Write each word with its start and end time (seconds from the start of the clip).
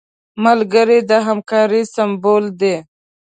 ملګری 0.43 0.99
د 1.09 1.11
همکارۍ 1.27 1.83
سمبول 1.95 2.43
دی 2.59 2.75